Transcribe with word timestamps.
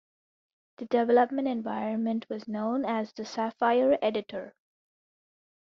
The 0.77 0.85
development 0.85 1.47
environment 1.47 2.25
was 2.27 2.47
known 2.47 2.85
as 2.85 3.13
the 3.13 3.23
Sapphire 3.23 3.99
Editor. 4.01 4.55